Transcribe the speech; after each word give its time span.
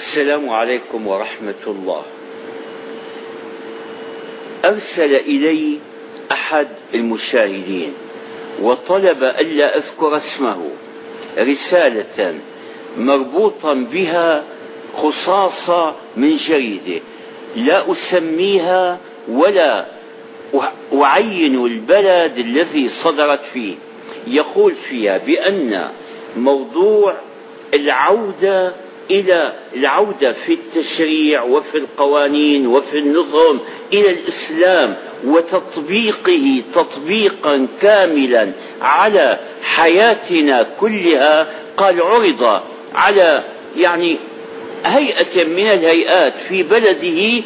السلام 0.00 0.50
عليكم 0.50 1.06
ورحمة 1.06 1.62
الله. 1.66 2.02
أرسل 4.64 5.14
إلي 5.14 5.78
أحد 6.32 6.68
المشاهدين 6.94 7.92
وطلب 8.62 9.22
ألا 9.22 9.76
أذكر 9.76 10.16
اسمه 10.16 10.70
رسالة 11.38 12.34
مربوطا 12.98 13.74
بها 13.74 14.44
خصاصة 14.96 15.94
من 16.16 16.36
جريدة 16.36 17.00
لا 17.56 17.92
أسميها 17.92 18.98
ولا 19.28 19.86
أعين 20.94 21.64
البلد 21.64 22.38
الذي 22.38 22.88
صدرت 22.88 23.40
فيه 23.52 23.74
يقول 24.26 24.74
فيها 24.74 25.18
بأن 25.18 25.90
موضوع 26.36 27.16
العودة 27.74 28.74
إلى 29.10 29.52
العودة 29.76 30.32
في 30.32 30.52
التشريع 30.52 31.42
وفي 31.42 31.78
القوانين 31.78 32.66
وفي 32.66 32.98
النظم 32.98 33.58
إلى 33.92 34.10
الإسلام 34.10 34.96
وتطبيقه 35.24 36.62
تطبيقا 36.74 37.66
كاملا 37.82 38.52
على 38.80 39.38
حياتنا 39.62 40.66
كلها. 40.80 41.46
قال 41.76 42.02
عرض 42.02 42.60
على 42.94 43.44
يعني 43.76 44.16
هيئة 44.84 45.44
من 45.44 45.70
الهيئات 45.70 46.32
في 46.48 46.62
بلده 46.62 47.42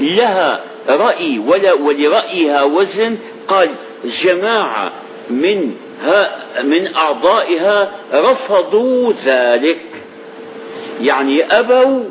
لها 0.00 0.64
رأي 0.88 1.38
ولا 1.38 1.72
ولرأيها 1.72 2.62
وزن. 2.62 3.18
قال 3.48 3.68
جماعة 4.04 4.92
من 5.30 5.74
من 6.64 6.94
أعضائها 6.94 7.92
رفضوا 8.12 9.12
ذلك. 9.24 9.97
يعني 11.02 11.44
أبوا 11.44 12.04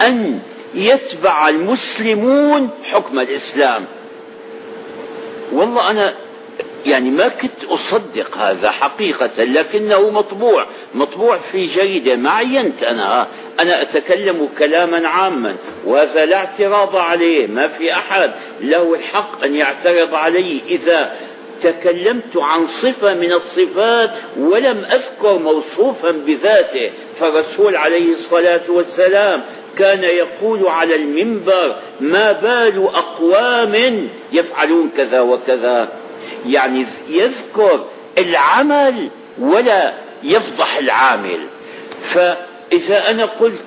أن 0.00 0.40
يتبع 0.74 1.48
المسلمون 1.48 2.70
حكم 2.82 3.20
الإسلام. 3.20 3.86
والله 5.52 5.90
أنا 5.90 6.14
يعني 6.86 7.10
ما 7.10 7.28
كنت 7.28 7.64
أصدق 7.68 8.36
هذا 8.38 8.70
حقيقة 8.70 9.44
لكنه 9.44 10.10
مطبوع 10.10 10.66
مطبوع 10.94 11.38
في 11.38 11.66
جريدة 11.66 12.16
ما 12.16 12.30
عينت 12.30 12.82
أنا 12.82 13.26
أنا 13.60 13.82
أتكلم 13.82 14.48
كلاما 14.58 15.08
عاما 15.08 15.56
وهذا 15.84 16.26
لا 16.26 16.36
اعتراض 16.36 16.96
عليه 16.96 17.46
ما 17.46 17.68
في 17.68 17.92
أحد. 17.92 18.30
له 18.60 18.94
الحق 18.94 19.44
أن 19.44 19.54
يعترض 19.54 20.14
علي 20.14 20.60
إذا 20.68 21.16
تكلمت 21.62 22.36
عن 22.36 22.66
صفة 22.66 23.14
من 23.14 23.32
الصفات 23.32 24.10
ولم 24.38 24.84
أذكر 24.84 25.38
موصوفا 25.38 26.10
بذاته. 26.10 26.90
فالرسول 27.20 27.76
عليه 27.76 28.12
الصلاة 28.12 28.60
والسلام 28.68 29.42
كان 29.78 30.04
يقول 30.04 30.68
على 30.68 30.94
المنبر 30.94 31.76
ما 32.00 32.32
بال 32.32 32.88
أقوام 32.94 34.08
يفعلون 34.32 34.90
كذا 34.96 35.20
وكذا. 35.20 35.88
يعني 36.46 36.86
يذكر 37.08 37.84
العمل 38.18 39.10
ولا 39.38 39.94
يفضح 40.22 40.76
العامل. 40.76 41.40
فإذا 42.14 43.10
أنا 43.10 43.24
قلت 43.24 43.64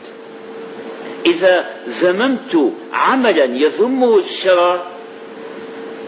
إذا 1.25 1.65
زممت 1.87 2.71
عملا 2.93 3.43
يذمه 3.43 4.17
الشرع 4.17 4.81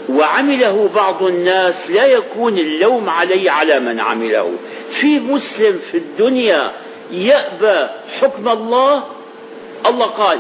وعمله 0.10 0.90
بعض 0.96 1.23
الناس 1.23 1.92
لا 1.92 2.06
يكون 2.06 2.58
اللوم 2.58 3.10
علي 3.10 3.50
على 3.50 3.80
من 3.80 4.00
عمله 4.00 4.52
في 4.90 5.20
مسلم 5.20 5.80
في 5.92 5.98
الدنيا 5.98 6.72
يأبى 7.11 7.89
حكم 8.20 8.50
الله؟ 8.50 9.03
الله 9.86 10.06
قال 10.06 10.39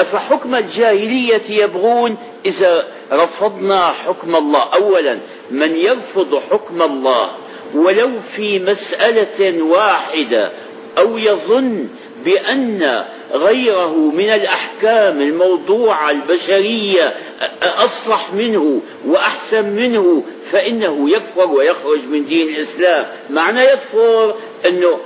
أفحكم 0.00 0.54
الجاهلية 0.54 1.42
يبغون؟ 1.48 2.16
إذا 2.46 2.86
رفضنا 3.12 3.86
حكم 3.86 4.36
الله. 4.36 4.62
أولا 4.74 5.18
من 5.50 5.76
يرفض 5.76 6.42
حكم 6.50 6.82
الله 6.82 7.30
ولو 7.74 8.10
في 8.36 8.58
مسألة 8.58 9.62
واحدة 9.62 10.52
أو 10.98 11.18
يظن 11.18 11.88
بأن 12.24 13.04
غيره 13.32 13.96
من 13.96 14.30
الأحكام 14.30 15.20
الموضوعة 15.20 16.10
البشرية 16.10 17.14
أصلح 17.62 18.32
منه 18.32 18.80
وأحسن 19.06 19.70
منه 19.70 20.22
فإنه 20.50 21.10
يكفر 21.10 21.52
ويخرج 21.52 22.00
من 22.10 22.26
دين 22.26 22.48
الإسلام. 22.48 23.06
معنى 23.30 23.60
يكفر؟ 23.64 24.34
أنه 24.66 24.98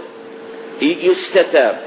يستتاب. 0.83 1.81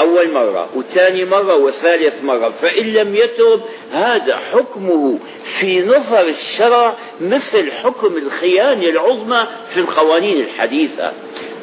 أول 0.00 0.32
مرة 0.32 0.68
وثاني 0.74 1.24
مرة 1.24 1.54
وثالث 1.56 2.24
مرة. 2.24 2.50
فإن 2.62 2.86
لم 2.86 3.16
يتب 3.16 3.60
هذا 3.92 4.36
حكمه 4.36 5.18
في 5.42 5.82
نظر 5.82 6.26
الشرع 6.28 6.96
مثل 7.20 7.72
حكم 7.72 8.16
الخيانة 8.16 8.88
العظمى 8.88 9.46
في 9.74 9.80
القوانين 9.80 10.40
الحديثة. 10.40 11.12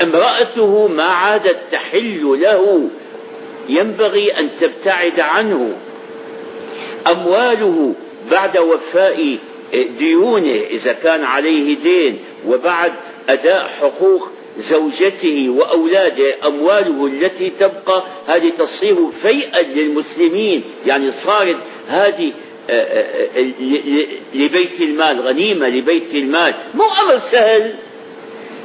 امرأته 0.01 0.87
ما 0.87 1.03
عادت 1.03 1.57
تحل 1.71 2.39
له 2.41 2.87
ينبغي 3.69 4.39
أن 4.39 4.49
تبتعد 4.59 5.19
عنه. 5.19 5.73
أمواله 7.07 7.93
بعد 8.31 8.57
وفاء 8.57 9.37
ديونه 9.73 10.61
إذا 10.69 10.93
كان 10.93 11.23
عليه 11.23 11.77
دين 11.77 12.19
وبعد 12.47 12.93
أداء 13.29 13.67
حقوق 13.67 14.29
زوجته 14.57 15.49
وأولاده 15.49 16.47
أمواله 16.47 17.05
التي 17.05 17.51
تبقى. 17.59 18.03
هذه 18.27 18.51
تصير 18.57 18.95
فيئا 19.21 19.61
للمسلمين. 19.61 20.63
يعني 20.85 21.11
صارت 21.11 21.57
هذه 21.87 22.31
آه، 22.69 22.73
آه، 22.73 23.27
آه، 23.37 24.05
لبيت 24.33 24.81
المال 24.81 25.21
غنيمة 25.21 25.67
لبيت 25.67 26.15
المال. 26.15 26.53
مو 26.73 26.83
أمر 26.83 27.19
سهل. 27.19 27.75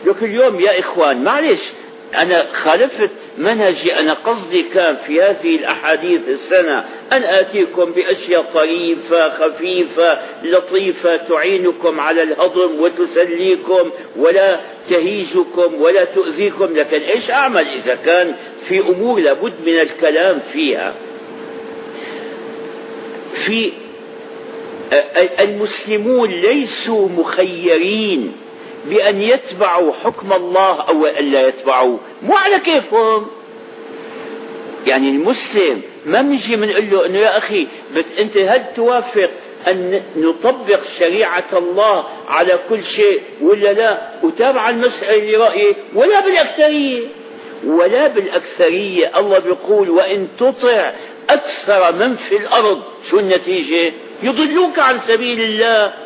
لكن 0.07 0.27
اليوم 0.27 0.61
يا 0.61 0.81
إخوان 0.81 1.25
معلش 1.25 1.71
أنا 2.17 2.53
خالفت 2.53 3.11
منهجي 3.39 3.95
أنا 3.95 4.13
قصدي 4.13 4.63
كان 4.63 4.97
في 5.07 5.23
هذه 5.23 5.57
الأحاديث 5.57 6.29
السنة 6.29 6.85
أن 7.13 7.25
آتيكم 7.25 7.93
بأشياء 7.93 8.43
طريفة 8.55 9.29
خفيفة 9.29 10.19
لطيفة 10.43 11.17
تعينكم 11.17 12.01
على 12.01 12.23
الهضم 12.23 12.81
وتسليكم 12.81 13.91
ولا 14.17 14.61
تهيجكم 14.91 15.83
ولا 15.83 16.05
تؤذيكم 16.05 16.77
لكن 16.77 17.01
إيش 17.01 17.31
أعمل 17.31 17.69
إذا 17.69 17.95
كان 17.95 18.35
في 18.69 18.81
أمور 18.81 19.21
لابد 19.21 19.55
من 19.67 19.81
الكلام 19.81 20.41
فيها؟ 20.53 20.95
في 23.35 23.73
المسلمون 25.41 26.31
ليسوا 26.31 27.09
مخيرين. 27.09 28.33
بأن 28.91 29.23
يتبعوا 29.23 29.93
حكم 29.93 30.33
الله 30.33 30.83
أو 30.89 31.07
ألا 31.07 31.49
يتبعوا. 31.49 31.99
مو 32.23 32.37
على 32.37 32.59
كيفهم. 32.59 33.27
يعني 34.87 35.11
المسلم 35.11 35.83
ما 36.07 36.23
بنجي 36.23 36.57
بنقول 36.57 36.91
له 36.91 37.07
إنه 37.07 37.19
يا 37.19 37.39
أخي 37.39 37.67
أنت 38.19 38.37
هل 38.37 38.65
توافق 38.77 39.31
أن 39.69 40.03
نطبق 40.17 40.81
شريعة 40.99 41.45
الله 41.53 42.05
على 42.29 42.59
كل 42.69 42.83
شيء 42.83 43.21
ولا 43.41 43.73
لا؟ 43.73 44.11
وتابع 44.23 44.71
المساله 44.71 45.31
لرايه 45.31 45.75
ولا 45.95 46.21
بالأكثرية. 46.21 47.07
ولا 47.67 48.07
بالأكثرية. 48.07 49.19
الله 49.19 49.39
بيقول 49.39 49.91
وإن 49.91 50.29
تطع 50.39 50.93
أكثر 51.31 51.93
من 51.93 52.15
في 52.15 52.37
الأرض. 52.37 52.83
شو 53.05 53.19
النتيجة؟ 53.19 53.93
يضلوك 54.23 54.79
عن 54.79 54.99
سبيل 54.99 55.41
الله. 55.41 56.06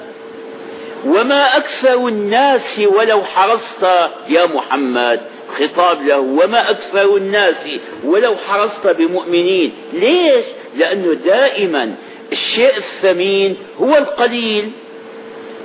وما 1.07 1.57
أكثر 1.57 2.09
الناس 2.09 2.79
ولو 2.79 3.23
حرصت 3.23 3.83
يا 4.29 4.47
محمد. 4.47 5.21
خطاب 5.49 6.03
له 6.03 6.19
وما 6.19 6.71
أكثر 6.71 7.17
الناس 7.17 7.69
ولو 8.05 8.37
حرصت 8.37 8.89
بمؤمنين. 8.89 9.73
ليش؟ 9.93 10.45
لأنه 10.77 11.15
دائما 11.15 11.95
الشيء 12.33 12.77
الثمين 12.77 13.57
هو 13.81 13.97
القليل. 13.97 14.71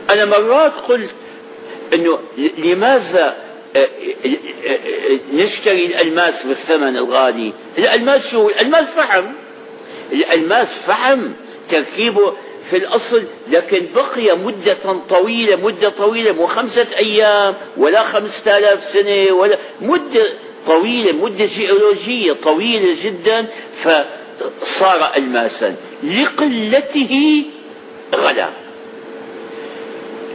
أنا 0.10 0.26
مرات 0.26 0.74
قلت 0.74 1.10
أنه 1.94 2.20
لماذا 2.58 3.36
آه، 3.76 3.80
آه، 3.80 4.30
آه، 4.66 5.20
نشتري 5.34 5.86
الألماس 5.86 6.44
بالثمن 6.44 6.98
الغالي؟ 6.98 7.54
الألماس 7.78 8.32
شو؟ 8.32 8.50
الألماس 8.50 8.86
فحم. 8.86 9.26
الألماس 10.12 10.68
فحم 10.88 11.32
تركيبه 11.70 12.34
في 12.70 12.78
الأصل 12.78 13.24
لكن 13.52 13.88
بقي 13.96 14.38
مدة 14.38 14.78
طويلة 15.10 15.56
مدة 15.56 15.90
طويلة 15.90 16.32
مو 16.32 16.48
خمسة 16.48 16.88
أيام 16.98 17.54
ولا 17.78 18.04
خمسة 18.04 18.58
آلاف 18.58 18.86
سنة 18.86 19.34
ولا 19.34 19.58
مدة 19.82 20.34
طويلة 20.68 21.12
مدة 21.12 21.46
جيولوجية 21.46 22.34
طويلة 22.34 22.96
جدا 23.04 23.46
فصار 23.84 25.12
ألماسا 25.18 25.76
لقلته 26.04 27.44
غلا 28.16 28.50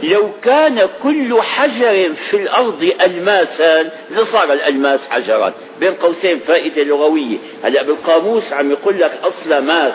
لو 0.03 0.31
كان 0.43 0.89
كل 1.03 1.41
حجر 1.41 2.13
في 2.13 2.37
الأرض 2.37 2.91
ألماسا 3.01 3.91
لصار 4.11 4.53
الألماس 4.53 5.09
حجرا. 5.09 5.53
بين 5.79 5.93
قوسين 5.93 6.39
فائدة 6.39 6.83
لغوية. 6.83 7.37
هلأ 7.63 7.83
بالقاموس 7.83 8.53
عم 8.53 8.71
يقول 8.71 8.99
لك 8.99 9.19
أصل 9.23 9.57
ماس. 9.57 9.93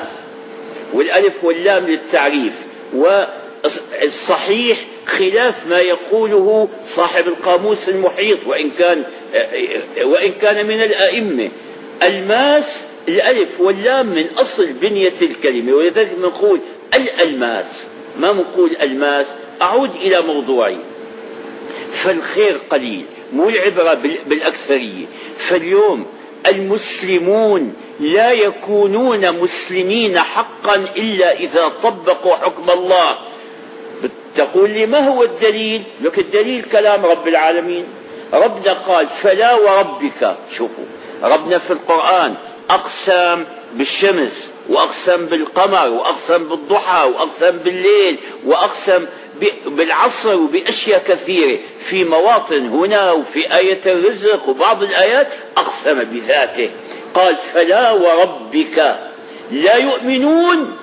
والألف 0.93 1.45
واللام 1.45 1.87
للتعريف 1.87 2.53
والصحيح 2.95 4.79
خلاف 5.07 5.67
ما 5.67 5.79
يقوله 5.79 6.69
صاحب 6.87 7.29
القاموس 7.29 7.89
المحيط 7.89 8.47
وإن 8.47 8.71
كان 8.71 9.05
وإن 10.05 10.33
كان 10.33 10.67
من 10.67 10.83
الأئمة. 10.83 11.51
الماس 12.03 12.85
الألف 13.09 13.61
واللام 13.61 14.07
من 14.07 14.27
أصل 14.39 14.67
بنية 14.67 15.13
الكلمة 15.23 15.73
ولذلك 15.73 16.11
نقول 16.21 16.61
الألماس. 16.95 17.87
ما 18.19 18.33
نقول 18.33 18.77
ألماس؟ 18.77 19.27
أعود 19.63 19.91
إلى 20.03 20.21
موضوعي. 20.21 20.79
فالخير 21.93 22.59
قليل 22.71 23.05
مو 23.33 23.49
العبرة 23.49 23.95
بالأكثرية. 24.27 25.07
فاليوم 25.39 26.07
المسلمون 26.47 27.75
لا 28.01 28.33
يكونون 28.33 29.41
مسلمين 29.41 30.19
حقا 30.19 30.75
إلا 30.75 31.33
إذا 31.33 31.69
طبقوا 31.83 32.37
حكم 32.37 32.71
الله. 32.71 33.17
تقول 34.37 34.71
لي 34.71 34.87
ما 34.87 35.09
هو 35.09 35.23
الدليل؟ 35.23 35.83
لك 36.01 36.19
الدليل 36.19 36.63
كلام 36.63 37.07
رب 37.07 37.29
العالمين. 37.29 37.85
ربنا 38.33 38.73
قال 38.73 39.07
فلا 39.07 39.55
وربك 39.55 40.37
شوفوا 40.53 40.85
ربنا 41.23 41.59
في 41.59 41.71
القرآن 41.71 42.35
أقسم 42.71 43.45
بالشمس 43.75 44.51
وأقسم 44.69 45.27
بالقمر 45.27 45.89
وأقسم 45.89 46.49
بالضحى 46.49 47.07
وأقسم 47.07 47.59
بالليل 47.59 48.17
وأقسم 48.45 49.07
بالعصر 49.67 50.37
وبأشياء 50.37 51.03
كثيرة 51.09 51.59
في 51.89 52.05
مواطن 52.05 52.67
هنا 52.67 53.13
وفي 53.13 53.57
آية 53.57 53.81
الرزق 53.87 54.49
وبعض 54.49 54.83
الآيات 54.83 55.29
أقسم 55.57 56.05
بذاته 56.05 56.71
قال 57.15 57.37
فلا 57.55 57.91
وربك 57.93 58.99
لا 59.51 59.77
يؤمنون 59.77 60.77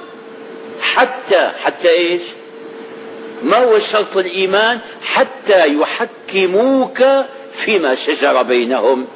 حتى 0.82 1.52
حتى 1.64 1.90
إيش؟ 1.90 2.22
ما 3.44 3.58
هو 3.58 3.80
شرط 3.80 4.18
الإيمان؟ 4.18 4.80
حتى 5.06 5.78
يحكموك 5.78 7.04
فيما 7.54 7.96
شجر 7.96 8.42
بينهم 8.42 9.08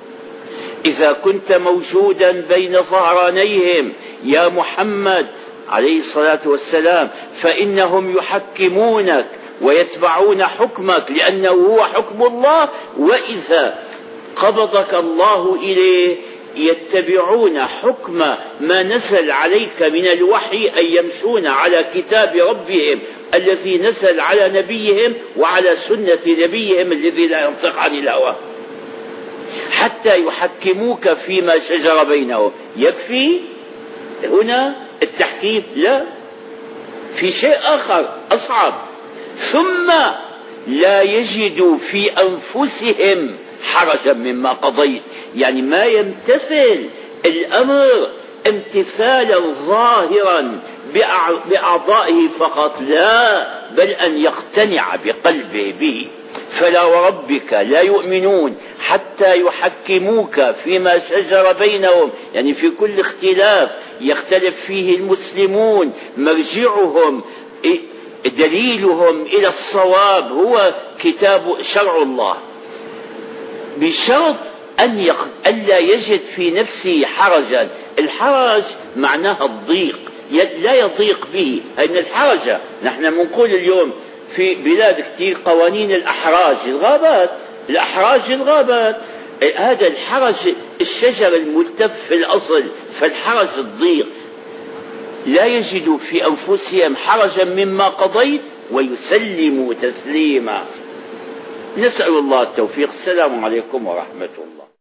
إذا 0.87 1.11
كنت 1.11 1.51
موجودا 1.51 2.31
بين 2.31 2.81
ظهرانيهم 2.81 3.93
يا 4.23 4.49
محمد 4.49 5.27
عليه 5.69 5.97
الصلاة 5.97 6.39
والسلام 6.45 7.09
فإنهم 7.41 8.17
يحكمونك 8.17 9.27
ويتبعون 9.61 10.43
حكمك 10.43 11.11
لأنه 11.11 11.49
هو 11.49 11.83
حكم 11.83 12.23
الله 12.23 12.69
وإذا 12.97 13.79
قبضك 14.35 14.93
الله 14.93 15.55
إليه 15.55 16.17
يتبعون 16.55 17.59
حكم 17.59 18.17
ما 18.59 18.83
نزل 18.83 19.31
عليك 19.31 19.81
من 19.81 20.07
الوحي 20.07 20.69
أن 20.79 20.85
يمشون 20.85 21.47
على 21.47 21.85
كتاب 21.95 22.35
ربهم 22.35 22.99
الذي 23.33 23.77
نزل 23.77 24.19
على 24.19 24.61
نبيهم 24.61 25.13
وعلى 25.37 25.75
سنة 25.75 26.19
نبيهم 26.27 26.91
الذي 26.91 27.27
لا 27.27 27.47
ينطق 27.47 27.79
عن 27.79 27.97
الهوى. 27.97 28.35
حتى 29.77 30.25
يحكموك 30.25 31.13
فيما 31.13 31.59
شجر 31.59 32.03
بينهم. 32.03 32.51
يكفي 32.77 33.39
هنا 34.23 34.75
التحكيم؟ 35.03 35.63
لا. 35.75 36.03
في 37.15 37.31
شيء 37.31 37.57
آخر 37.61 38.09
أصعب. 38.31 38.73
ثم 39.35 39.93
لا 40.67 41.01
يجدوا 41.01 41.77
في 41.77 42.09
أنفسهم 42.11 43.35
حرجا 43.63 44.13
مما 44.13 44.51
قضيت. 44.51 45.01
يعني 45.35 45.61
ما 45.61 45.85
يمتثل 45.85 46.89
الأمر 47.25 48.09
امتثالا 48.47 49.39
ظاهرا 49.67 50.59
بأعضائه 51.49 52.27
فقط. 52.39 52.81
لا 52.81 53.47
بل 53.71 53.89
أن 53.89 54.17
يقتنع 54.17 54.95
بقلبه. 54.95 55.73
به 55.79 56.07
فلا 56.49 56.83
وربك 56.83 57.53
لا 57.53 57.81
يؤمنون. 57.81 58.57
حتى 58.79 59.41
يحكموك 59.41 60.41
فيما 60.63 60.97
شجر 60.97 61.51
بينهم. 61.51 62.11
يعني 62.33 62.53
في 62.53 62.69
كل 62.69 62.99
اختلاف 62.99 63.69
يختلف 64.01 64.61
فيه 64.61 64.95
المسلمون. 64.95 65.93
مرجعهم 66.17 67.23
دليلهم 68.25 69.21
إلى 69.21 69.47
الصواب 69.47 70.31
هو 70.31 70.73
كتاب 70.99 71.61
شرع 71.61 72.01
الله. 72.01 72.37
بشرط 73.77 74.35
أن 74.79 74.99
يق... 74.99 75.27
ألا 75.47 75.77
يجد 75.77 76.19
في 76.35 76.51
نفسه 76.51 77.05
حرجا. 77.05 77.69
الحرج 77.99 78.63
معناها 78.95 79.45
الضيق. 79.45 79.99
لا 80.31 80.73
يضيق 80.73 81.27
به. 81.33 81.61
أن 81.79 81.97
الحرج 81.97 82.57
نحن 82.83 83.09
بنقول 83.09 83.49
اليوم 83.49 83.93
في 84.35 84.55
بلاد 84.55 85.01
كثير 85.01 85.37
قوانين 85.45 85.91
الأحراج 85.91 86.57
الغابات. 86.65 87.31
الأحراج 87.69 88.31
الغابات. 88.31 88.95
هذا 89.55 89.87
الحرج 89.87 90.35
الشجر 90.81 91.35
الملتف 91.35 91.91
في 92.07 92.13
الأصل 92.13 92.63
فالحرج 92.99 93.47
الضيق. 93.57 94.07
لا 95.25 95.45
يجدوا 95.45 95.97
في 95.97 96.25
أنفسهم 96.25 96.95
حرجا 96.95 97.43
مما 97.43 97.89
قضيت 97.89 98.41
ويسلموا 98.71 99.73
تسليما. 99.73 100.65
نسأل 101.77 102.17
الله 102.17 102.41
التوفيق. 102.41 102.87
السلام 102.87 103.45
عليكم 103.45 103.87
ورحمة 103.87 104.29
الله. 104.37 104.76